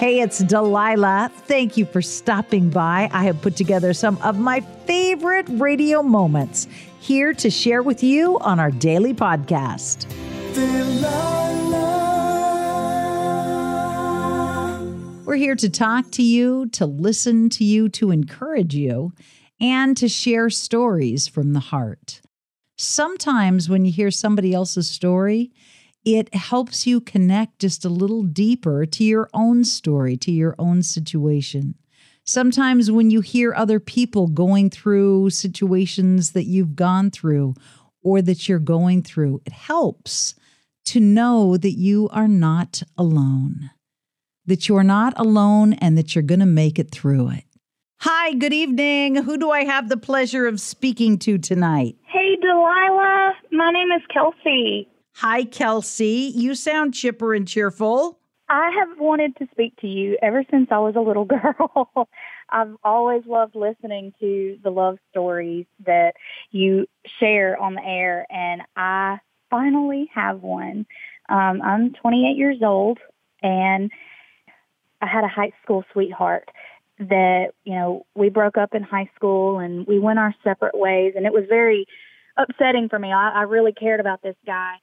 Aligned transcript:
Hey, 0.00 0.20
it's 0.20 0.38
Delilah. 0.38 1.30
Thank 1.30 1.76
you 1.76 1.84
for 1.84 2.00
stopping 2.00 2.70
by. 2.70 3.10
I 3.12 3.24
have 3.24 3.42
put 3.42 3.54
together 3.54 3.92
some 3.92 4.16
of 4.22 4.38
my 4.38 4.60
favorite 4.86 5.44
radio 5.50 6.02
moments 6.02 6.66
here 7.00 7.34
to 7.34 7.50
share 7.50 7.82
with 7.82 8.02
you 8.02 8.38
on 8.38 8.58
our 8.58 8.70
daily 8.70 9.12
podcast. 9.12 10.06
We're 15.26 15.36
here 15.36 15.56
to 15.56 15.68
talk 15.68 16.10
to 16.12 16.22
you, 16.22 16.70
to 16.70 16.86
listen 16.86 17.50
to 17.50 17.64
you, 17.64 17.90
to 17.90 18.10
encourage 18.10 18.74
you, 18.74 19.12
and 19.60 19.98
to 19.98 20.08
share 20.08 20.48
stories 20.48 21.28
from 21.28 21.52
the 21.52 21.60
heart. 21.60 22.22
Sometimes 22.78 23.68
when 23.68 23.84
you 23.84 23.92
hear 23.92 24.10
somebody 24.10 24.54
else's 24.54 24.90
story, 24.90 25.52
it 26.04 26.34
helps 26.34 26.86
you 26.86 27.00
connect 27.00 27.58
just 27.58 27.84
a 27.84 27.90
little 27.90 28.22
deeper 28.22 28.86
to 28.86 29.04
your 29.04 29.28
own 29.34 29.64
story, 29.64 30.16
to 30.18 30.32
your 30.32 30.54
own 30.58 30.82
situation. 30.82 31.74
Sometimes 32.24 32.90
when 32.90 33.10
you 33.10 33.20
hear 33.20 33.54
other 33.54 33.80
people 33.80 34.28
going 34.28 34.70
through 34.70 35.30
situations 35.30 36.32
that 36.32 36.44
you've 36.44 36.76
gone 36.76 37.10
through 37.10 37.54
or 38.02 38.22
that 38.22 38.48
you're 38.48 38.58
going 38.58 39.02
through, 39.02 39.40
it 39.44 39.52
helps 39.52 40.34
to 40.86 41.00
know 41.00 41.56
that 41.56 41.72
you 41.72 42.08
are 42.12 42.28
not 42.28 42.82
alone, 42.96 43.70
that 44.46 44.68
you're 44.68 44.82
not 44.82 45.12
alone 45.16 45.74
and 45.74 45.98
that 45.98 46.14
you're 46.14 46.22
going 46.22 46.40
to 46.40 46.46
make 46.46 46.78
it 46.78 46.90
through 46.90 47.30
it. 47.30 47.44
Hi, 48.00 48.32
good 48.32 48.54
evening. 48.54 49.16
Who 49.16 49.36
do 49.36 49.50
I 49.50 49.64
have 49.64 49.90
the 49.90 49.98
pleasure 49.98 50.46
of 50.46 50.58
speaking 50.58 51.18
to 51.18 51.36
tonight? 51.36 51.96
Hey, 52.06 52.36
Delilah. 52.40 53.34
My 53.52 53.70
name 53.70 53.88
is 53.92 54.02
Kelsey. 54.12 54.88
Hi, 55.22 55.44
Kelsey. 55.44 56.32
You 56.34 56.54
sound 56.54 56.94
chipper 56.94 57.34
and 57.34 57.46
cheerful. 57.46 58.18
I 58.48 58.70
have 58.70 58.98
wanted 58.98 59.36
to 59.36 59.48
speak 59.50 59.76
to 59.82 59.86
you 59.86 60.16
ever 60.22 60.46
since 60.50 60.68
I 60.70 60.78
was 60.78 60.94
a 60.96 61.00
little 61.00 61.24
girl. 61.26 62.08
I've 62.48 62.74
always 62.82 63.24
loved 63.26 63.54
listening 63.54 64.14
to 64.18 64.56
the 64.64 64.70
love 64.70 64.96
stories 65.10 65.66
that 65.84 66.14
you 66.52 66.86
share 67.18 67.60
on 67.60 67.74
the 67.74 67.84
air, 67.84 68.26
and 68.30 68.62
I 68.76 69.18
finally 69.50 70.10
have 70.14 70.40
one. 70.40 70.86
Um, 71.28 71.60
I'm 71.62 71.92
28 71.92 72.38
years 72.38 72.62
old, 72.62 72.98
and 73.42 73.90
I 75.02 75.06
had 75.06 75.24
a 75.24 75.28
high 75.28 75.52
school 75.62 75.84
sweetheart 75.92 76.48
that, 76.98 77.48
you 77.64 77.74
know, 77.74 78.06
we 78.14 78.30
broke 78.30 78.56
up 78.56 78.74
in 78.74 78.84
high 78.84 79.10
school 79.16 79.58
and 79.58 79.86
we 79.86 79.98
went 79.98 80.18
our 80.18 80.34
separate 80.42 80.78
ways, 80.78 81.12
and 81.14 81.26
it 81.26 81.32
was 81.34 81.44
very 81.46 81.84
upsetting 82.38 82.88
for 82.88 82.98
me. 82.98 83.12
I, 83.12 83.32
I 83.34 83.42
really 83.42 83.74
cared 83.74 84.00
about 84.00 84.22
this 84.22 84.36
guy 84.46 84.76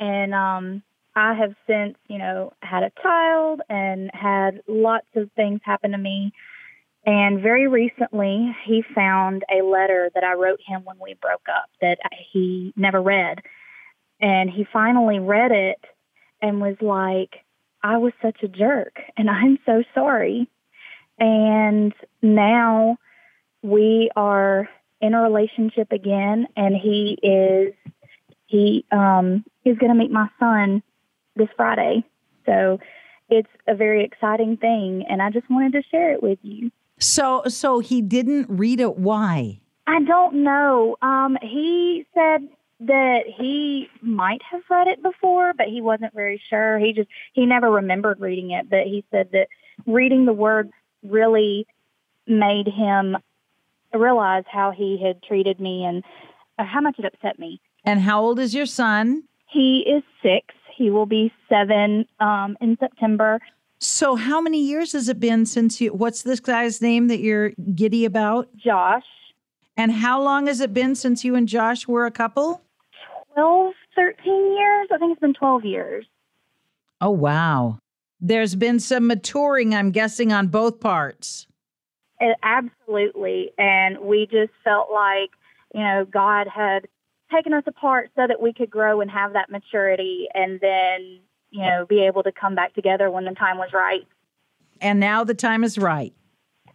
and 0.00 0.34
um 0.34 0.82
I 1.14 1.34
have 1.34 1.54
since, 1.66 1.96
you 2.08 2.18
know, 2.18 2.52
had 2.62 2.82
a 2.82 2.92
child 3.02 3.62
and 3.68 4.10
had 4.14 4.62
lots 4.68 5.06
of 5.16 5.30
things 5.32 5.60
happen 5.64 5.90
to 5.92 5.98
me. 5.98 6.32
And 7.04 7.40
very 7.40 7.66
recently, 7.66 8.54
he 8.64 8.84
found 8.94 9.42
a 9.50 9.62
letter 9.64 10.10
that 10.14 10.22
I 10.22 10.34
wrote 10.34 10.60
him 10.64 10.82
when 10.84 10.96
we 11.02 11.14
broke 11.14 11.46
up 11.48 11.68
that 11.80 11.98
he 12.32 12.72
never 12.76 13.02
read. 13.02 13.40
And 14.20 14.50
he 14.50 14.66
finally 14.72 15.18
read 15.18 15.50
it 15.50 15.82
and 16.42 16.60
was 16.60 16.76
like, 16.80 17.44
I 17.82 17.96
was 17.96 18.12
such 18.22 18.42
a 18.42 18.48
jerk 18.48 19.00
and 19.16 19.28
I'm 19.30 19.58
so 19.66 19.82
sorry. 19.94 20.48
And 21.18 21.92
now 22.22 22.98
we 23.62 24.10
are 24.16 24.68
in 25.00 25.14
a 25.14 25.22
relationship 25.22 25.92
again 25.92 26.46
and 26.56 26.76
he 26.76 27.18
is 27.22 27.74
he 28.50 28.84
um 28.90 29.44
he's 29.62 29.78
going 29.78 29.92
to 29.92 29.98
meet 29.98 30.10
my 30.10 30.28
son 30.38 30.82
this 31.36 31.48
Friday. 31.56 32.04
So 32.46 32.80
it's 33.28 33.48
a 33.68 33.74
very 33.74 34.04
exciting 34.04 34.56
thing 34.56 35.04
and 35.08 35.22
I 35.22 35.30
just 35.30 35.48
wanted 35.48 35.72
to 35.74 35.82
share 35.90 36.12
it 36.12 36.22
with 36.22 36.38
you. 36.42 36.70
So 36.98 37.42
so 37.46 37.78
he 37.78 38.02
didn't 38.02 38.46
read 38.50 38.80
it 38.80 38.96
why? 38.96 39.60
I 39.86 40.02
don't 40.02 40.42
know. 40.42 40.96
Um 41.00 41.38
he 41.40 42.04
said 42.12 42.48
that 42.80 43.20
he 43.38 43.88
might 44.02 44.40
have 44.50 44.62
read 44.68 44.88
it 44.88 45.02
before, 45.02 45.52
but 45.56 45.66
he 45.66 45.80
wasn't 45.80 46.14
very 46.14 46.42
sure. 46.50 46.78
He 46.78 46.92
just 46.92 47.08
he 47.32 47.46
never 47.46 47.70
remembered 47.70 48.20
reading 48.20 48.50
it, 48.50 48.68
but 48.68 48.84
he 48.84 49.04
said 49.12 49.28
that 49.32 49.46
reading 49.86 50.24
the 50.24 50.32
words 50.32 50.72
really 51.04 51.66
made 52.26 52.66
him 52.66 53.16
realize 53.94 54.44
how 54.50 54.72
he 54.72 55.00
had 55.02 55.22
treated 55.22 55.60
me 55.60 55.84
and 55.84 56.02
how 56.58 56.80
much 56.80 56.98
it 56.98 57.04
upset 57.04 57.38
me. 57.38 57.60
And 57.84 58.00
how 58.00 58.22
old 58.22 58.38
is 58.38 58.54
your 58.54 58.66
son? 58.66 59.24
He 59.48 59.80
is 59.80 60.02
six. 60.22 60.54
He 60.76 60.90
will 60.90 61.06
be 61.06 61.32
seven 61.48 62.06
um, 62.20 62.56
in 62.60 62.76
September. 62.78 63.40
So, 63.78 64.14
how 64.14 64.40
many 64.40 64.62
years 64.62 64.92
has 64.92 65.08
it 65.08 65.18
been 65.18 65.46
since 65.46 65.80
you? 65.80 65.92
What's 65.92 66.22
this 66.22 66.40
guy's 66.40 66.82
name 66.82 67.08
that 67.08 67.20
you're 67.20 67.50
giddy 67.74 68.04
about? 68.04 68.48
Josh. 68.56 69.04
And 69.76 69.90
how 69.90 70.22
long 70.22 70.46
has 70.46 70.60
it 70.60 70.74
been 70.74 70.94
since 70.94 71.24
you 71.24 71.34
and 71.34 71.48
Josh 71.48 71.88
were 71.88 72.04
a 72.04 72.10
couple? 72.10 72.60
12, 73.34 73.72
13 73.96 74.56
years. 74.56 74.88
I 74.92 74.98
think 74.98 75.12
it's 75.12 75.20
been 75.20 75.32
12 75.32 75.64
years. 75.64 76.06
Oh, 77.00 77.10
wow. 77.10 77.78
There's 78.20 78.54
been 78.54 78.80
some 78.80 79.06
maturing, 79.06 79.74
I'm 79.74 79.90
guessing, 79.90 80.32
on 80.32 80.48
both 80.48 80.80
parts. 80.80 81.46
It, 82.20 82.36
absolutely. 82.42 83.52
And 83.56 83.98
we 84.00 84.26
just 84.30 84.52
felt 84.62 84.88
like, 84.92 85.30
you 85.74 85.80
know, 85.80 86.04
God 86.04 86.46
had 86.54 86.86
taken 87.30 87.52
us 87.52 87.64
apart 87.66 88.10
so 88.16 88.26
that 88.26 88.40
we 88.40 88.52
could 88.52 88.70
grow 88.70 89.00
and 89.00 89.10
have 89.10 89.32
that 89.32 89.50
maturity 89.50 90.26
and 90.34 90.60
then, 90.60 91.20
you 91.50 91.62
know, 91.62 91.86
be 91.88 92.04
able 92.04 92.22
to 92.22 92.32
come 92.32 92.54
back 92.54 92.74
together 92.74 93.10
when 93.10 93.24
the 93.24 93.32
time 93.32 93.58
was 93.58 93.70
right. 93.72 94.06
And 94.80 95.00
now 95.00 95.24
the 95.24 95.34
time 95.34 95.64
is 95.64 95.78
right. 95.78 96.12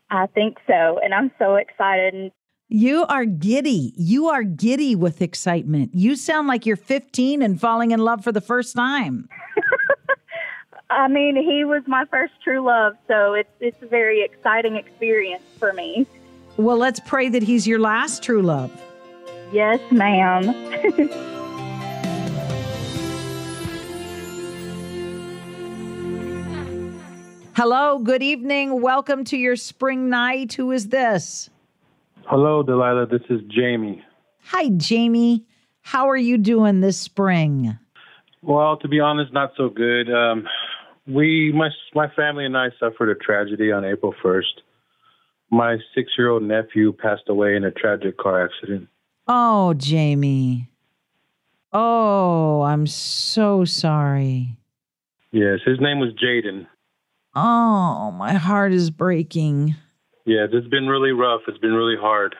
I 0.09 0.27
think 0.27 0.57
so. 0.67 0.99
And 1.03 1.13
I'm 1.13 1.31
so 1.39 1.55
excited. 1.55 2.31
You 2.67 3.05
are 3.05 3.25
giddy. 3.25 3.93
You 3.95 4.27
are 4.27 4.43
giddy 4.43 4.95
with 4.95 5.21
excitement. 5.21 5.91
You 5.93 6.15
sound 6.15 6.47
like 6.47 6.65
you're 6.65 6.75
15 6.75 7.41
and 7.41 7.59
falling 7.59 7.91
in 7.91 7.99
love 7.99 8.23
for 8.23 8.31
the 8.31 8.41
first 8.41 8.75
time. 8.75 9.29
I 10.89 11.07
mean, 11.07 11.35
he 11.35 11.65
was 11.65 11.83
my 11.87 12.05
first 12.05 12.33
true 12.43 12.63
love, 12.63 12.93
so 13.07 13.33
it's 13.33 13.49
it's 13.59 13.81
a 13.81 13.87
very 13.87 14.23
exciting 14.23 14.75
experience 14.75 15.43
for 15.57 15.73
me. 15.73 16.05
Well, 16.57 16.77
let's 16.77 16.99
pray 16.99 17.27
that 17.29 17.43
he's 17.43 17.67
your 17.67 17.79
last 17.79 18.23
true 18.23 18.41
love. 18.41 18.71
Yes, 19.55 19.79
ma'am. 19.89 20.43
Hello, 27.55 27.99
good 27.99 28.21
evening. 28.21 28.81
Welcome 28.81 29.23
to 29.23 29.37
your 29.37 29.55
spring 29.55 30.09
night. 30.09 30.51
Who 30.51 30.71
is 30.71 30.89
this? 30.89 31.49
Hello, 32.25 32.63
Delilah. 32.63 33.05
This 33.05 33.21
is 33.29 33.39
Jamie. 33.47 34.03
Hi, 34.47 34.71
Jamie. 34.71 35.45
How 35.83 36.09
are 36.09 36.17
you 36.17 36.37
doing 36.37 36.81
this 36.81 36.97
spring? 36.97 37.79
Well, 38.41 38.75
to 38.79 38.89
be 38.89 38.99
honest, 38.99 39.31
not 39.31 39.53
so 39.55 39.69
good. 39.69 40.13
Um, 40.13 40.45
we, 41.07 41.53
my 41.55 41.69
my 41.93 42.09
family 42.13 42.45
and 42.45 42.57
I 42.57 42.71
suffered 42.77 43.09
a 43.09 43.15
tragedy 43.15 43.71
on 43.71 43.85
April 43.85 44.13
first. 44.21 44.63
My 45.49 45.77
six-year-old 45.95 46.43
nephew 46.43 46.91
passed 46.91 47.29
away 47.29 47.55
in 47.55 47.63
a 47.63 47.71
tragic 47.71 48.17
car 48.17 48.43
accident. 48.43 48.89
Oh, 49.27 49.73
Jamie. 49.73 50.69
Oh, 51.73 52.61
I'm 52.61 52.87
so 52.87 53.65
sorry. 53.65 54.57
Yes, 55.31 55.59
his 55.65 55.79
name 55.79 55.99
was 55.99 56.13
Jaden. 56.13 56.67
Oh, 57.35 58.11
my 58.11 58.33
heart 58.33 58.71
is 58.71 58.91
breaking. 58.91 59.75
Yeah, 60.25 60.45
it's 60.51 60.67
been 60.67 60.87
really 60.87 61.11
rough. 61.11 61.41
It's 61.47 61.57
been 61.57 61.73
really 61.73 61.97
hard. 61.99 62.35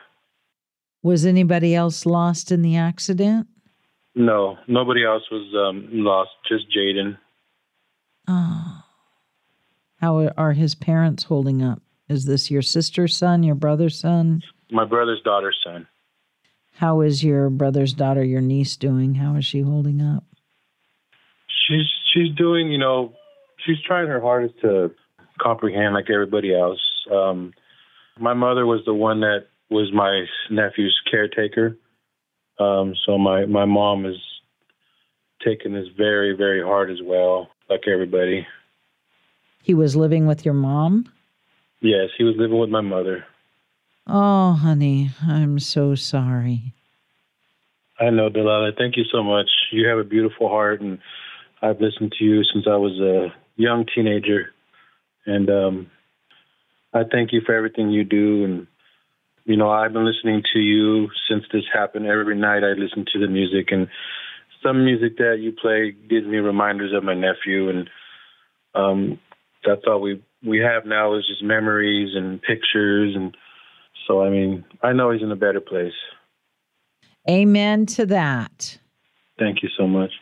Was 1.02 1.26
anybody 1.26 1.74
else 1.74 2.06
lost 2.06 2.50
in 2.50 2.62
the 2.62 2.76
accident? 2.76 3.46
No, 4.14 4.56
nobody 4.66 5.04
else 5.04 5.24
was 5.30 5.52
um, 5.54 5.88
lost. 5.92 6.30
Just 6.48 6.64
Jaden. 6.74 7.18
Oh. 8.26 8.82
How 10.00 10.30
are 10.36 10.52
his 10.52 10.74
parents 10.74 11.24
holding 11.24 11.62
up? 11.62 11.82
Is 12.08 12.24
this 12.24 12.50
your 12.50 12.62
sister's 12.62 13.16
son, 13.16 13.42
your 13.42 13.54
brother's 13.54 13.98
son? 13.98 14.42
My 14.70 14.84
brother's 14.84 15.20
daughter's 15.22 15.56
son. 15.62 15.86
How 16.76 17.00
is 17.00 17.24
your 17.24 17.48
brother's 17.48 17.94
daughter, 17.94 18.22
your 18.22 18.42
niece, 18.42 18.76
doing? 18.76 19.14
How 19.14 19.36
is 19.36 19.46
she 19.46 19.62
holding 19.62 20.02
up? 20.02 20.24
She's 21.66 21.86
she's 22.12 22.34
doing, 22.36 22.70
you 22.70 22.78
know, 22.78 23.14
she's 23.64 23.80
trying 23.86 24.08
her 24.08 24.20
hardest 24.20 24.60
to 24.60 24.90
comprehend 25.40 25.94
like 25.94 26.10
everybody 26.10 26.54
else. 26.54 26.80
Um, 27.10 27.54
my 28.18 28.34
mother 28.34 28.66
was 28.66 28.82
the 28.84 28.94
one 28.94 29.20
that 29.20 29.46
was 29.70 29.90
my 29.92 30.26
nephew's 30.50 31.00
caretaker. 31.10 31.78
Um, 32.58 32.94
so 33.06 33.16
my 33.16 33.46
my 33.46 33.64
mom 33.64 34.04
is 34.04 34.16
taking 35.44 35.72
this 35.72 35.88
very 35.96 36.36
very 36.36 36.62
hard 36.62 36.90
as 36.90 36.98
well, 37.02 37.48
like 37.70 37.88
everybody. 37.88 38.46
He 39.62 39.72
was 39.72 39.96
living 39.96 40.26
with 40.26 40.44
your 40.44 40.54
mom. 40.54 41.10
Yes, 41.80 42.10
he 42.16 42.24
was 42.24 42.36
living 42.36 42.58
with 42.58 42.70
my 42.70 42.82
mother. 42.82 43.24
Oh, 44.06 44.52
honey, 44.52 45.10
I'm 45.26 45.58
so 45.58 45.96
sorry. 45.96 46.74
I 47.98 48.10
know, 48.10 48.28
Delilah. 48.28 48.72
Thank 48.78 48.96
you 48.96 49.04
so 49.10 49.22
much. 49.22 49.48
You 49.72 49.88
have 49.88 49.98
a 49.98 50.04
beautiful 50.04 50.48
heart, 50.48 50.80
and 50.80 50.98
I've 51.62 51.80
listened 51.80 52.12
to 52.18 52.24
you 52.24 52.44
since 52.44 52.66
I 52.68 52.76
was 52.76 53.00
a 53.00 53.34
young 53.56 53.86
teenager, 53.92 54.50
And 55.24 55.50
um, 55.50 55.90
I 56.92 57.02
thank 57.10 57.32
you 57.32 57.40
for 57.44 57.54
everything 57.54 57.90
you 57.90 58.04
do. 58.04 58.44
And, 58.44 58.66
you 59.44 59.56
know, 59.56 59.70
I've 59.70 59.92
been 59.92 60.06
listening 60.06 60.42
to 60.52 60.60
you 60.60 61.08
since 61.28 61.44
this 61.52 61.64
happened. 61.72 62.06
Every 62.06 62.36
night 62.36 62.62
I 62.62 62.78
listen 62.78 63.06
to 63.12 63.18
the 63.18 63.28
music, 63.28 63.72
and 63.72 63.88
some 64.62 64.84
music 64.84 65.16
that 65.18 65.38
you 65.40 65.52
play 65.52 65.90
gives 66.08 66.26
me 66.26 66.36
reminders 66.36 66.92
of 66.92 67.02
my 67.02 67.14
nephew. 67.14 67.70
And 67.70 67.90
um, 68.74 69.18
that's 69.64 69.82
all 69.86 70.00
we 70.00 70.22
we 70.44 70.58
have 70.58 70.86
now 70.86 71.14
is 71.14 71.26
just 71.26 71.42
memories 71.42 72.14
and 72.14 72.40
pictures. 72.40 73.16
And 73.16 73.36
so, 74.06 74.22
I 74.22 74.30
mean, 74.30 74.64
I 74.82 74.92
know 74.92 75.10
he's 75.10 75.22
in 75.22 75.32
a 75.32 75.36
better 75.36 75.60
place. 75.60 75.92
Amen 77.28 77.86
to 77.86 78.06
that. 78.06 78.78
Thank 79.38 79.62
you 79.62 79.68
so 79.76 79.86
much. 79.86 80.12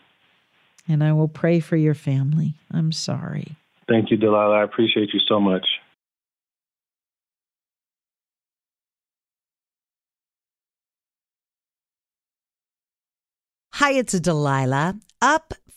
And 0.89 1.03
I 1.03 1.13
will 1.13 1.29
pray 1.29 1.61
for 1.61 1.77
your 1.77 1.95
family. 1.95 2.55
I'm 2.71 2.93
sorry. 2.93 3.57
Thank 3.89 4.11
you, 4.11 4.17
Delilah. 4.17 4.61
I 4.61 4.63
appreciate 4.65 5.11
you 5.13 5.21
so 5.29 5.39
much. 5.41 5.67
Hi, 13.75 13.93
it's 13.93 14.19
Delilah. 14.19 14.95
Up 15.21 15.53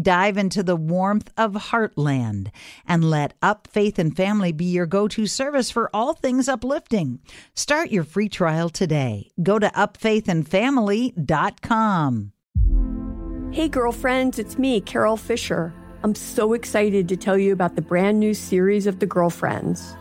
Dive 0.00 0.38
into 0.38 0.62
the 0.62 0.74
warmth 0.74 1.30
of 1.36 1.52
Heartland 1.52 2.50
and 2.86 3.04
let 3.04 3.34
Up 3.42 3.68
Faith 3.70 3.98
and 3.98 4.16
Family 4.16 4.50
be 4.50 4.64
your 4.64 4.86
go 4.86 5.06
to 5.08 5.26
service 5.26 5.70
for 5.70 5.90
all 5.92 6.14
things 6.14 6.48
uplifting. 6.48 7.18
Start 7.54 7.90
your 7.90 8.04
free 8.04 8.30
trial 8.30 8.70
today. 8.70 9.30
Go 9.42 9.58
to 9.58 9.68
upfaithandfamily.com. 9.68 12.32
Hey, 13.52 13.68
girlfriends, 13.68 14.38
it's 14.38 14.58
me, 14.58 14.80
Carol 14.80 15.18
Fisher. 15.18 15.74
I'm 16.02 16.14
so 16.14 16.54
excited 16.54 17.06
to 17.10 17.16
tell 17.18 17.36
you 17.36 17.52
about 17.52 17.76
the 17.76 17.82
brand 17.82 18.18
new 18.18 18.32
series 18.32 18.86
of 18.86 18.98
The 18.98 19.04
Girlfriends. 19.04 19.94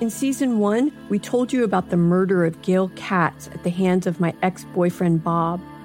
In 0.00 0.10
season 0.10 0.60
one, 0.60 0.92
we 1.08 1.18
told 1.18 1.52
you 1.52 1.64
about 1.64 1.90
the 1.90 1.96
murder 1.96 2.44
of 2.44 2.62
Gail 2.62 2.92
Katz 2.94 3.48
at 3.48 3.64
the 3.64 3.70
hands 3.70 4.06
of 4.06 4.20
my 4.20 4.32
ex 4.42 4.64
boyfriend, 4.74 5.24
Bob. 5.24 5.60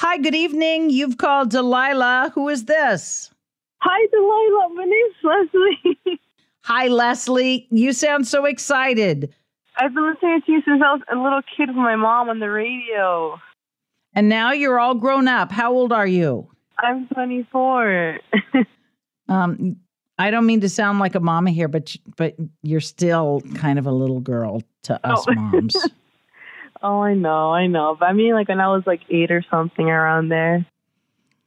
Hi, 0.00 0.16
good 0.16 0.34
evening. 0.34 0.88
You've 0.88 1.18
called 1.18 1.50
Delilah. 1.50 2.32
Who 2.34 2.48
is 2.48 2.64
this? 2.64 3.30
Hi, 3.82 4.06
Delilah. 4.06 4.74
My 4.74 4.84
name's 4.86 5.14
Leslie. 5.22 6.18
Hi, 6.62 6.86
Leslie. 6.88 7.66
You 7.70 7.92
sound 7.92 8.26
so 8.26 8.46
excited. 8.46 9.30
I've 9.76 9.92
been 9.92 10.10
listening 10.10 10.40
to 10.46 10.52
you 10.52 10.62
since 10.64 10.82
I 10.82 10.94
was 10.94 11.02
a 11.12 11.16
little 11.16 11.42
kid 11.54 11.68
with 11.68 11.76
my 11.76 11.96
mom 11.96 12.30
on 12.30 12.38
the 12.38 12.48
radio. 12.48 13.38
And 14.14 14.30
now 14.30 14.52
you're 14.52 14.80
all 14.80 14.94
grown 14.94 15.28
up. 15.28 15.52
How 15.52 15.70
old 15.70 15.92
are 15.92 16.06
you? 16.06 16.48
I'm 16.78 17.06
24. 17.08 18.20
um, 19.28 19.76
I 20.18 20.30
don't 20.30 20.46
mean 20.46 20.62
to 20.62 20.70
sound 20.70 20.98
like 20.98 21.14
a 21.14 21.20
mama 21.20 21.50
here, 21.50 21.68
but 21.68 21.94
but 22.16 22.36
you're 22.62 22.80
still 22.80 23.42
kind 23.54 23.78
of 23.78 23.86
a 23.86 23.92
little 23.92 24.20
girl 24.20 24.62
to 24.84 24.94
us 25.06 25.26
oh. 25.28 25.34
moms. 25.34 25.76
Oh, 26.82 27.02
I 27.02 27.14
know, 27.14 27.50
I 27.52 27.66
know. 27.66 27.96
But 27.98 28.06
I 28.06 28.12
mean, 28.12 28.32
like 28.32 28.48
when 28.48 28.60
I 28.60 28.68
was 28.68 28.82
like 28.86 29.00
eight 29.10 29.30
or 29.30 29.44
something 29.50 29.88
around 29.88 30.28
there. 30.28 30.66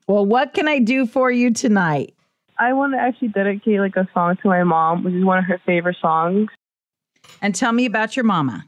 Well, 0.07 0.25
what 0.25 0.53
can 0.53 0.67
I 0.67 0.79
do 0.79 1.05
for 1.05 1.31
you 1.31 1.51
tonight? 1.51 2.13
I 2.59 2.73
want 2.73 2.93
to 2.93 2.99
actually 2.99 3.29
dedicate 3.29 3.79
like 3.79 3.95
a 3.95 4.07
song 4.13 4.37
to 4.41 4.47
my 4.47 4.63
mom, 4.63 5.03
which 5.03 5.13
is 5.13 5.25
one 5.25 5.39
of 5.39 5.45
her 5.45 5.59
favorite 5.65 5.97
songs. 6.01 6.49
And 7.41 7.55
tell 7.55 7.71
me 7.71 7.85
about 7.85 8.15
your 8.15 8.25
mama. 8.25 8.65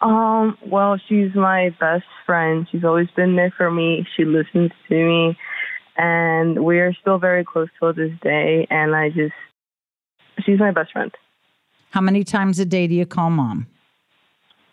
Um, 0.00 0.58
well, 0.66 0.98
she's 1.08 1.34
my 1.34 1.70
best 1.80 2.04
friend. 2.26 2.66
She's 2.70 2.84
always 2.84 3.08
been 3.16 3.36
there 3.36 3.52
for 3.56 3.70
me. 3.70 4.06
She 4.16 4.24
listens 4.24 4.72
to 4.88 4.94
me, 4.94 5.38
and 5.96 6.64
we 6.64 6.80
are 6.80 6.92
still 6.92 7.18
very 7.18 7.44
close 7.44 7.68
till 7.78 7.94
this 7.94 8.12
day. 8.20 8.66
And 8.68 8.94
I 8.94 9.10
just, 9.10 9.34
she's 10.44 10.58
my 10.58 10.72
best 10.72 10.92
friend. 10.92 11.12
How 11.90 12.00
many 12.00 12.24
times 12.24 12.58
a 12.58 12.64
day 12.64 12.86
do 12.86 12.94
you 12.94 13.06
call 13.06 13.30
mom? 13.30 13.68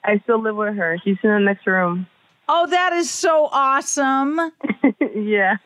I 0.04 0.20
still 0.24 0.42
live 0.42 0.56
with 0.56 0.76
her. 0.76 0.98
She's 1.04 1.18
in 1.24 1.30
the 1.30 1.40
next 1.40 1.66
room. 1.68 2.08
Oh, 2.48 2.68
that 2.68 2.94
is 2.94 3.10
so 3.10 3.48
awesome. 3.52 4.40
yeah. 5.16 5.58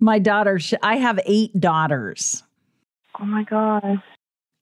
My 0.00 0.18
daughter, 0.18 0.58
I 0.82 0.96
have 0.96 1.20
eight 1.26 1.58
daughters. 1.58 2.42
Oh 3.20 3.24
my 3.24 3.44
God. 3.44 4.02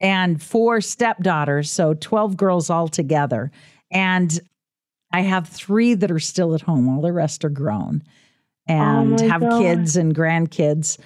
And 0.01 0.43
four 0.43 0.81
stepdaughters, 0.81 1.71
so 1.71 1.95
12 1.95 2.37
girls 2.37 2.71
altogether. 2.71 3.51
And 3.91 4.39
I 5.13 5.21
have 5.21 5.49
three 5.49 5.95
that 5.95 6.11
are 6.11 6.19
still 6.19 6.55
at 6.55 6.63
home, 6.63 6.89
all 6.89 7.01
the 7.01 7.13
rest 7.13 7.45
are 7.45 7.51
grown. 7.51 8.03
Oh, 8.69 8.73
and 8.75 9.21
Oh 9.21 9.29
have 9.29 9.41
God. 9.43 9.61
kids 9.63 9.97
and 9.97 10.15
grandkids. 10.15 10.99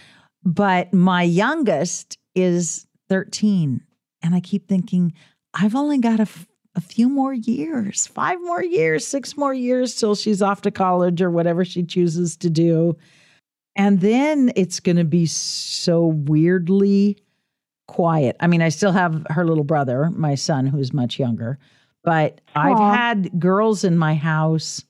But 0.45 0.93
my 0.95 1.23
youngest 1.23 2.19
is 2.35 2.87
13. 3.09 3.81
And 4.23 4.35
I 4.35 4.41
keep 4.41 4.67
thinking, 4.69 5.13
I've 5.55 5.75
only 5.75 5.99
got 5.99 6.19
a, 6.19 6.23
f- 6.23 6.47
a 6.75 6.81
few 6.81 7.09
more 7.09 7.35
years, 7.35 8.07
five 8.07 8.41
more 8.43 8.63
years, 8.63 9.07
six 9.07 9.37
more 9.37 9.55
years 9.55 9.95
till 9.97 10.15
she's 10.15 10.43
off 10.43 10.63
to 10.63 10.71
college 10.71 11.21
or 11.21 11.31
whatever 11.31 11.65
she 11.65 11.83
chooses 11.83 12.37
to 12.39 12.51
do. 12.51 12.97
And 13.77 14.01
then 14.01 14.53
it's 14.57 14.81
going 14.81 14.97
to 14.97 15.05
be 15.05 15.27
so 15.27 16.07
weirdly 16.07 17.19
quiet. 17.89 18.37
I 18.41 18.47
mean, 18.47 18.63
I 18.63 18.69
still 18.69 18.93
have 18.93 19.27
her 19.31 19.45
little 19.45 19.65
brother, 19.65 20.11
my 20.11 20.35
son, 20.35 20.67
who's 20.67 20.93
much 20.93 21.19
younger, 21.19 21.59
but 22.05 22.41
I've 22.55 22.79
had 22.79 23.39
girls 23.39 23.85
in 23.85 23.99
my 23.99 24.15
house 24.15 24.85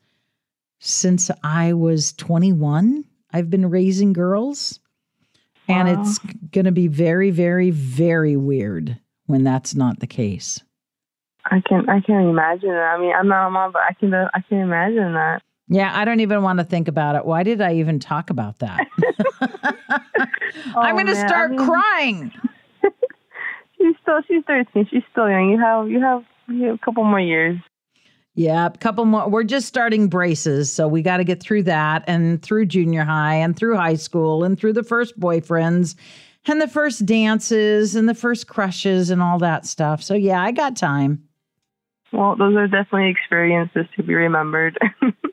since 0.81 1.31
I 1.43 1.73
was 1.73 2.13
21. 2.15 3.05
I've 3.33 3.51
been 3.51 3.71
raising 3.71 4.13
girls. 4.13 4.81
And 5.69 5.89
it's 5.89 6.19
going 6.51 6.65
to 6.65 6.73
be 6.73 6.89
very, 6.89 7.31
very, 7.31 7.71
very 7.71 8.37
weird 8.37 8.99
when 9.27 9.45
that's 9.45 9.75
not 9.75 10.01
the 10.01 10.07
case. 10.09 10.61
I 11.51 11.61
can 11.61 11.89
I 11.89 12.01
can 12.01 12.29
imagine 12.29 12.71
it. 12.71 12.75
I 12.79 12.99
mean, 12.99 13.13
I'm 13.15 13.29
not 13.29 13.49
a 13.49 13.51
mom, 13.51 13.73
but 13.73 13.83
I 13.89 13.93
can 13.95 14.13
I 14.15 14.41
can 14.49 14.59
imagine 14.59 15.15
that. 15.15 15.43
Yeah, 15.69 15.93
I 15.97 16.05
don't 16.05 16.21
even 16.21 16.43
want 16.43 16.59
to 16.59 16.65
think 16.65 16.89
about 16.89 17.15
it. 17.17 17.25
Why 17.25 17.43
did 17.45 17.61
I 17.61 17.75
even 17.75 17.99
talk 18.01 18.31
about 18.31 18.59
that? 18.59 18.87
I'm 20.77 20.95
going 20.97 21.07
to 21.07 21.13
Oh, 21.13 21.27
start 21.27 21.51
I 21.53 21.55
mean- 21.57 21.67
crying. 21.67 22.33
She's 23.79 23.95
still 24.03 24.21
she's 24.29 24.43
13. 24.47 24.89
She's 24.91 25.03
still 25.11 25.29
young. 25.31 25.49
You 25.51 25.59
have 25.59 25.89
you 25.89 26.01
have 26.01 26.23
you 26.49 26.67
have 26.67 26.75
a 26.75 26.79
couple 26.79 27.03
more 27.03 27.19
years. 27.21 27.59
Yeah, 28.35 28.67
a 28.67 28.71
couple 28.71 29.07
more. 29.07 29.29
We're 29.29 29.43
just 29.43 29.67
starting 29.69 30.09
braces, 30.09 30.71
so 30.71 30.87
we 30.87 31.01
got 31.03 31.17
to 31.17 31.25
get 31.25 31.43
through 31.43 31.63
that 31.65 32.05
and 32.07 32.43
through 32.43 32.67
junior 32.67 33.05
high 33.05 33.35
and 33.37 33.57
through 33.57 33.77
high 33.77 33.95
school 33.95 34.45
and 34.45 34.59
through 34.59 34.75
the 34.75 34.83
first 34.83 35.19
boyfriends 35.19 35.95
and 36.47 36.61
the 36.61 36.69
first 36.69 37.07
dances 37.07 37.97
and 37.97 38.07
the 38.09 38.15
first 38.15 38.47
crushes 38.49 39.09
and 39.09 39.23
all 39.23 39.39
that 39.39 39.65
stuff. 39.65 40.03
So 40.03 40.15
yeah, 40.15 40.43
I 40.43 40.53
got 40.53 40.77
time. 40.77 41.23
Well, 42.13 42.37
those 42.37 42.57
are 42.57 42.67
definitely 42.67 43.11
experiences 43.11 43.87
to 43.97 44.03
be 44.03 44.15
remembered. 44.15 44.79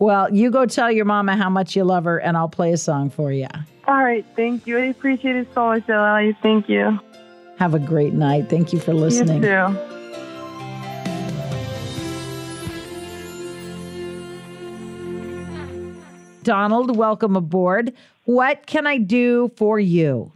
Well, 0.00 0.32
you 0.32 0.52
go 0.52 0.64
tell 0.64 0.92
your 0.92 1.04
mama 1.04 1.36
how 1.36 1.50
much 1.50 1.74
you 1.74 1.82
love 1.82 2.04
her 2.04 2.18
and 2.18 2.36
I'll 2.36 2.48
play 2.48 2.72
a 2.72 2.76
song 2.76 3.10
for 3.10 3.32
you. 3.32 3.48
All 3.88 4.04
right, 4.04 4.24
thank 4.36 4.64
you. 4.66 4.78
I 4.78 4.84
appreciate 4.86 5.34
it 5.34 5.48
so 5.54 5.66
much, 5.66 5.88
Eli. 5.88 6.32
Thank 6.40 6.68
you. 6.68 7.00
Have 7.58 7.74
a 7.74 7.80
great 7.80 8.12
night. 8.12 8.48
Thank 8.48 8.72
you 8.72 8.78
for 8.78 8.94
listening. 8.94 9.42
You 9.42 9.48
too. 9.48 9.78
Donald, 16.44 16.96
welcome 16.96 17.34
aboard. 17.34 17.92
What 18.24 18.66
can 18.66 18.86
I 18.86 18.98
do 18.98 19.50
for 19.56 19.80
you? 19.80 20.30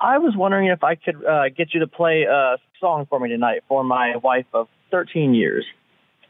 I 0.00 0.18
was 0.18 0.34
wondering 0.36 0.68
if 0.68 0.84
I 0.84 0.94
could 0.94 1.24
uh, 1.24 1.48
get 1.48 1.72
you 1.72 1.80
to 1.80 1.86
play 1.86 2.22
a 2.22 2.56
song 2.80 3.06
for 3.08 3.18
me 3.18 3.28
tonight 3.28 3.62
for 3.68 3.82
my 3.82 4.16
wife 4.16 4.46
of 4.52 4.68
13 4.90 5.34
years, 5.34 5.64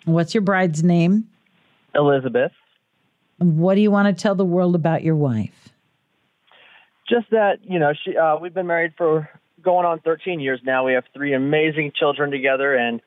What's 0.07 0.35
your 0.35 0.43
bride's 0.43 0.85
name? 0.85 1.29
Elizabeth. 1.95 2.53
What 3.39 3.75
do 3.75 3.81
you 3.81 3.91
want 3.91 4.17
to 4.17 4.23
tell 4.23 4.37
the 4.37 4.45
world 4.45 4.77
about 4.77 5.03
your 5.03 5.17
wife? 5.17 5.69
Just 7.09 7.29
that, 7.31 7.59
you 7.63 7.79
know, 7.79 7.93
she 8.05 8.17
uh, 8.17 8.37
we've 8.39 8.55
been 8.55 8.69
married 8.69 8.93
for 8.97 9.29
going 9.63 9.85
on 9.85 10.01
13 10.01 10.41
years 10.41 10.61
now. 10.65 10.87
We 10.87 10.93
have 10.93 11.05
three 11.13 11.35
amazing 11.35 11.93
children 11.99 12.31
together, 12.31 12.75
and 12.75 13.01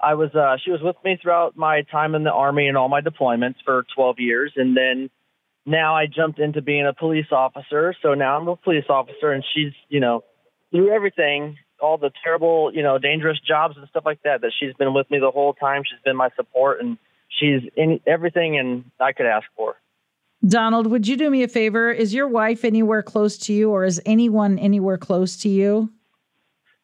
I 0.00 0.14
was 0.14 0.34
uh, 0.34 0.56
she 0.62 0.70
was 0.70 0.80
with 0.82 0.96
me 1.04 1.18
throughout 1.20 1.56
my 1.56 1.82
time 1.90 2.14
in 2.14 2.22
the 2.22 2.32
army 2.32 2.68
and 2.68 2.76
all 2.76 2.88
my 2.88 3.00
deployments 3.00 3.56
for 3.64 3.84
12 3.94 4.20
years, 4.20 4.52
and 4.56 4.76
then 4.76 5.10
now 5.64 5.96
I 5.96 6.06
jumped 6.06 6.38
into 6.38 6.62
being 6.62 6.86
a 6.86 6.92
police 6.92 7.30
officer. 7.30 7.94
So 8.02 8.14
now 8.14 8.38
I'm 8.38 8.48
a 8.48 8.56
police 8.56 8.84
officer, 8.88 9.32
and 9.32 9.44
she's, 9.54 9.72
you 9.88 10.00
know, 10.00 10.24
through 10.70 10.92
everything, 10.92 11.58
all 11.80 11.98
the 11.98 12.10
terrible, 12.22 12.72
you 12.74 12.82
know, 12.82 12.98
dangerous 12.98 13.38
jobs 13.46 13.76
and 13.76 13.86
stuff 13.88 14.04
like 14.04 14.22
that, 14.24 14.40
that 14.40 14.52
she's 14.58 14.74
been 14.74 14.94
with 14.94 15.10
me 15.10 15.18
the 15.18 15.30
whole 15.30 15.52
time. 15.54 15.82
She's 15.88 16.02
been 16.04 16.16
my 16.16 16.30
support, 16.36 16.80
and 16.80 16.98
she's 17.28 17.62
in 17.76 18.00
everything, 18.06 18.58
and 18.58 18.84
I 19.00 19.12
could 19.12 19.26
ask 19.26 19.46
for. 19.56 19.76
Donald, 20.46 20.88
would 20.88 21.06
you 21.06 21.16
do 21.16 21.30
me 21.30 21.44
a 21.44 21.48
favor? 21.48 21.92
Is 21.92 22.12
your 22.12 22.26
wife 22.26 22.64
anywhere 22.64 23.02
close 23.02 23.38
to 23.38 23.52
you, 23.52 23.70
or 23.70 23.84
is 23.84 24.00
anyone 24.04 24.58
anywhere 24.58 24.98
close 24.98 25.36
to 25.38 25.48
you? 25.48 25.92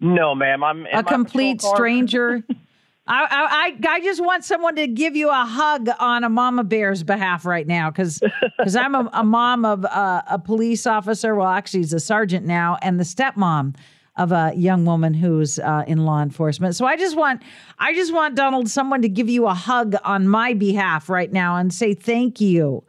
No, 0.01 0.35
ma'am. 0.35 0.63
I'm 0.63 0.87
a 0.93 1.03
complete 1.03 1.61
stranger. 1.61 2.45
I, 3.09 3.25
I 3.25 3.89
I 3.89 3.95
I 3.97 4.01
just 4.01 4.23
want 4.23 4.45
someone 4.45 4.77
to 4.77 4.87
give 4.87 5.17
you 5.17 5.31
a 5.31 5.45
hug 5.45 5.89
on 5.99 6.25
a 6.25 6.29
mama 6.29 6.63
bear's 6.63 7.03
behalf 7.03 7.47
right 7.47 7.67
now, 7.67 7.91
because 7.91 8.21
I'm 8.77 8.95
a, 8.95 9.09
a 9.15 9.25
mom 9.25 9.65
of 9.65 9.85
uh, 9.87 10.23
a 10.29 10.39
police 10.39 10.87
officer. 10.87 11.35
Well, 11.35 11.49
actually, 11.49 11.81
he's 11.81 11.95
a 11.95 12.01
sergeant 12.01 12.45
now, 12.45 12.77
and 12.83 13.01
the 13.01 13.05
stepmom 13.05 13.75
of 14.17 14.33
a 14.33 14.53
young 14.55 14.85
woman 14.85 15.15
who's 15.15 15.59
uh, 15.61 15.85
in 15.87 16.05
law 16.05 16.21
enforcement. 16.21 16.77
So 16.77 16.85
I 16.85 16.97
just 16.97 17.17
want 17.17 17.43
I 17.79 17.95
just 17.95 18.13
want 18.13 18.35
Donald 18.35 18.69
someone 18.69 19.01
to 19.03 19.09
give 19.09 19.31
you 19.31 19.47
a 19.47 19.55
hug 19.55 19.95
on 20.05 20.29
my 20.29 20.53
behalf 20.53 21.09
right 21.09 21.33
now 21.33 21.57
and 21.57 21.73
say 21.73 21.95
thank 21.95 22.41
you. 22.41 22.85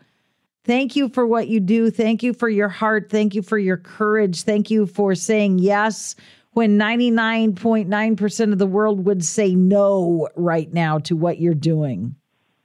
Thank 0.66 0.96
you 0.96 1.08
for 1.10 1.26
what 1.26 1.48
you 1.48 1.60
do. 1.60 1.90
Thank 1.90 2.22
you 2.22 2.34
for 2.34 2.50
your 2.50 2.68
heart. 2.68 3.10
Thank 3.10 3.34
you 3.34 3.42
for 3.42 3.58
your 3.58 3.78
courage. 3.78 4.44
Thank 4.44 4.70
you 4.70 4.86
for 4.86 5.16
saying 5.16 5.60
yes 5.60 6.16
when 6.60 6.78
99.9% 6.78 8.52
of 8.52 8.58
the 8.58 8.68
world 8.68 9.06
would 9.06 9.24
say 9.24 9.56
no 9.56 10.28
right 10.36 10.74
now 10.74 11.00
to 11.00 11.16
what 11.16 11.40
you're 11.40 11.54
doing. 11.54 12.14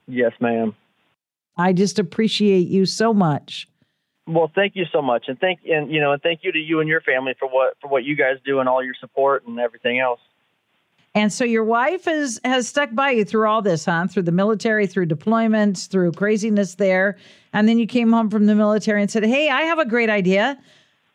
Yes, 0.08 0.32
ma'am. 0.40 0.74
I 1.56 1.72
just 1.72 2.00
appreciate 2.00 2.66
you 2.66 2.86
so 2.86 3.14
much. 3.14 3.68
Well, 4.26 4.50
thank 4.52 4.74
you 4.74 4.84
so 4.90 5.00
much, 5.00 5.26
and 5.28 5.38
thank 5.38 5.60
and 5.64 5.92
you 5.92 6.00
know, 6.00 6.10
and 6.10 6.20
thank 6.22 6.40
you 6.42 6.50
to 6.50 6.58
you 6.58 6.80
and 6.80 6.88
your 6.88 7.02
family 7.02 7.34
for 7.38 7.48
what 7.48 7.76
for 7.80 7.86
what 7.86 8.02
you 8.02 8.16
guys 8.16 8.38
do 8.44 8.58
and 8.58 8.68
all 8.68 8.82
your 8.82 8.96
support 8.98 9.46
and 9.46 9.60
everything 9.60 10.00
else. 10.00 10.18
And 11.14 11.32
so 11.32 11.44
your 11.44 11.62
wife 11.62 12.06
has 12.06 12.40
has 12.42 12.66
stuck 12.66 12.92
by 12.96 13.12
you 13.12 13.24
through 13.24 13.46
all 13.46 13.62
this, 13.62 13.84
huh? 13.84 14.08
Through 14.08 14.24
the 14.24 14.32
military, 14.32 14.88
through 14.88 15.06
deployments, 15.06 15.86
through 15.88 16.10
craziness 16.12 16.74
there. 16.74 17.16
And 17.52 17.68
then 17.68 17.78
you 17.78 17.86
came 17.86 18.10
home 18.10 18.28
from 18.28 18.46
the 18.46 18.56
military 18.56 19.02
and 19.02 19.08
said, 19.08 19.24
Hey, 19.24 19.50
I 19.50 19.62
have 19.62 19.78
a 19.78 19.86
great 19.86 20.10
idea. 20.10 20.58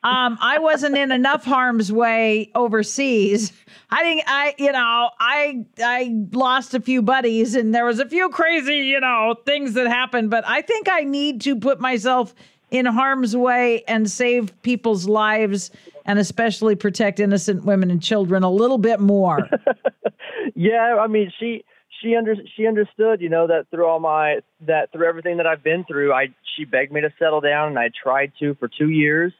Um, 0.01 0.37
I 0.41 0.59
wasn't 0.59 0.97
in 0.97 1.11
enough 1.11 1.43
harm's 1.43 1.91
way 1.91 2.51
overseas. 2.55 3.51
I 3.89 4.01
think 4.01 4.23
I, 4.27 4.55
you 4.57 4.71
know, 4.71 5.09
I 5.19 5.65
I 5.83 6.25
lost 6.31 6.73
a 6.73 6.79
few 6.79 7.01
buddies 7.01 7.55
and 7.55 7.75
there 7.75 7.85
was 7.85 7.99
a 7.99 8.07
few 8.07 8.29
crazy, 8.29 8.77
you 8.77 8.99
know, 8.99 9.35
things 9.45 9.73
that 9.73 9.87
happened, 9.87 10.29
but 10.29 10.47
I 10.47 10.61
think 10.61 10.87
I 10.89 11.01
need 11.01 11.41
to 11.41 11.55
put 11.57 11.81
myself 11.81 12.33
in 12.71 12.85
harm's 12.85 13.35
way 13.35 13.83
and 13.87 14.09
save 14.09 14.53
people's 14.61 15.07
lives 15.07 15.71
and 16.05 16.17
especially 16.17 16.75
protect 16.75 17.19
innocent 17.19 17.65
women 17.65 17.91
and 17.91 18.01
children 18.01 18.43
a 18.43 18.49
little 18.49 18.77
bit 18.77 18.99
more. 18.99 19.49
Yeah, 20.55 20.97
I 20.99 21.07
mean, 21.07 21.31
she 21.39 21.63
she 22.01 22.15
under 22.17 22.35
she 22.55 22.67
understood, 22.67 23.21
you 23.21 23.29
know, 23.29 23.47
that 23.47 23.67
through 23.71 23.85
all 23.85 23.99
my 24.01 24.39
that 24.67 24.91
through 24.91 25.07
everything 25.07 25.37
that 25.37 25.47
I've 25.47 25.63
been 25.63 25.85
through, 25.85 26.11
I 26.11 26.27
she 26.55 26.65
begged 26.65 26.91
me 26.91 26.99
to 26.99 27.13
settle 27.17 27.39
down, 27.39 27.69
and 27.69 27.79
I 27.79 27.91
tried 28.03 28.33
to 28.39 28.55
for 28.55 28.67
two 28.67 28.89
years, 28.89 29.31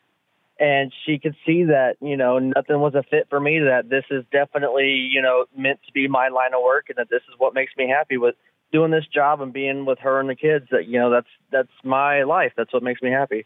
and 0.60 0.92
she 1.06 1.18
could 1.18 1.36
see 1.46 1.64
that 1.64 1.96
you 2.02 2.18
know 2.18 2.38
nothing 2.38 2.80
was 2.80 2.94
a 2.96 3.04
fit 3.04 3.28
for 3.30 3.40
me. 3.40 3.60
That 3.60 3.90
this 3.90 4.06
is 4.12 4.24
definitely 4.32 4.90
you 4.90 5.22
know 5.22 5.46
meant 5.56 5.80
to 5.88 5.94
be 5.94 6.08
my 6.08 6.28
line 6.28 6.54
of 6.54 6.62
work, 6.64 6.86
and 6.90 6.98
that 6.98 7.10
this 7.10 7.22
is 7.30 7.36
what 7.38 7.54
makes 7.54 7.76
me 7.78 7.88
happy 7.88 8.18
with 8.18 8.36
doing 8.72 8.92
this 8.92 9.06
job 9.08 9.42
and 9.42 9.54
being 9.54 9.86
with 9.86 10.00
her 10.00 10.20
and 10.20 10.30
the 10.30 10.36
kids. 10.36 10.68
That 10.72 10.88
you 10.88 11.00
know 11.00 11.10
that's 11.10 11.28
that's 11.52 11.72
my 11.84 12.24
life. 12.24 12.54
That's 12.58 12.74
what 12.74 12.84
makes 12.84 13.02
me 13.02 13.10
happy. 13.10 13.46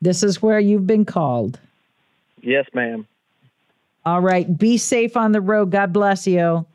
This 0.00 0.22
is 0.22 0.42
where 0.42 0.60
you've 0.60 0.86
been 0.86 1.04
called. 1.04 1.58
Yes, 2.40 2.66
ma'am. 2.74 3.06
All 4.04 4.20
right. 4.20 4.58
Be 4.58 4.78
safe 4.78 5.16
on 5.16 5.32
the 5.32 5.40
road. 5.40 5.70
God 5.70 5.92
bless 5.92 6.26
you. 6.26 6.66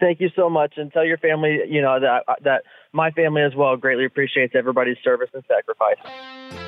Thank 0.00 0.20
you 0.20 0.30
so 0.36 0.48
much, 0.48 0.74
and 0.76 0.92
tell 0.92 1.04
your 1.04 1.18
family, 1.18 1.60
you 1.68 1.80
know, 1.82 1.98
that 1.98 2.24
that 2.42 2.62
my 2.92 3.10
family 3.10 3.42
as 3.42 3.54
well 3.54 3.76
greatly 3.76 4.04
appreciates 4.04 4.54
everybody's 4.54 4.98
service 5.02 5.30
and 5.32 5.42
sacrifice. 5.48 6.67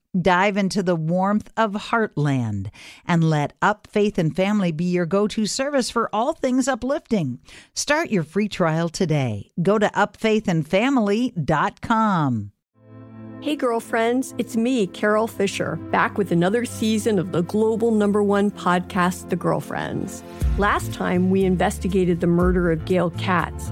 Dive 0.19 0.57
into 0.57 0.83
the 0.83 0.95
warmth 0.95 1.49
of 1.55 1.71
Heartland 1.71 2.69
and 3.07 3.23
let 3.23 3.53
Up 3.61 3.87
Faith 3.89 4.17
and 4.17 4.35
Family 4.35 4.73
be 4.73 4.83
your 4.85 5.05
go 5.05 5.27
to 5.29 5.45
service 5.45 5.89
for 5.89 6.09
all 6.11 6.33
things 6.33 6.67
uplifting. 6.67 7.39
Start 7.73 8.11
your 8.11 8.23
free 8.23 8.49
trial 8.49 8.89
today. 8.89 9.51
Go 9.61 9.79
to 9.79 9.87
upfaithandfamily.com. 9.87 12.51
Hey, 13.41 13.55
girlfriends, 13.55 14.35
it's 14.37 14.55
me, 14.55 14.85
Carol 14.85 15.27
Fisher, 15.27 15.77
back 15.91 16.17
with 16.17 16.31
another 16.31 16.63
season 16.63 17.17
of 17.17 17.31
the 17.31 17.41
global 17.41 17.89
number 17.89 18.21
one 18.21 18.51
podcast, 18.51 19.29
The 19.29 19.35
Girlfriends. 19.35 20.21
Last 20.59 20.93
time, 20.93 21.31
we 21.31 21.43
investigated 21.43 22.19
the 22.19 22.27
murder 22.27 22.69
of 22.69 22.85
Gail 22.85 23.09
Katz. 23.11 23.71